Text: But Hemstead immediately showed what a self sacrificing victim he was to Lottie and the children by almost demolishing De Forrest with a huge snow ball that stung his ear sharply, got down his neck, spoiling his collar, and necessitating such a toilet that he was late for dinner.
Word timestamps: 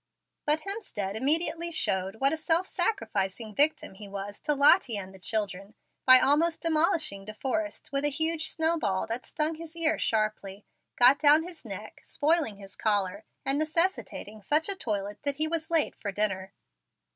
But 0.47 0.61
Hemstead 0.61 1.13
immediately 1.13 1.69
showed 1.71 2.15
what 2.15 2.33
a 2.33 2.35
self 2.35 2.65
sacrificing 2.65 3.53
victim 3.53 3.93
he 3.93 4.07
was 4.07 4.39
to 4.39 4.55
Lottie 4.55 4.97
and 4.97 5.13
the 5.13 5.19
children 5.19 5.75
by 6.07 6.19
almost 6.19 6.63
demolishing 6.63 7.23
De 7.23 7.35
Forrest 7.35 7.91
with 7.91 8.03
a 8.03 8.07
huge 8.09 8.49
snow 8.49 8.79
ball 8.79 9.05
that 9.05 9.27
stung 9.27 9.53
his 9.57 9.75
ear 9.75 9.99
sharply, 9.99 10.65
got 10.95 11.19
down 11.19 11.43
his 11.43 11.63
neck, 11.63 12.01
spoiling 12.03 12.57
his 12.57 12.75
collar, 12.75 13.25
and 13.45 13.59
necessitating 13.59 14.41
such 14.41 14.67
a 14.67 14.75
toilet 14.75 15.21
that 15.21 15.35
he 15.35 15.47
was 15.47 15.69
late 15.69 15.93
for 15.95 16.11
dinner. 16.11 16.51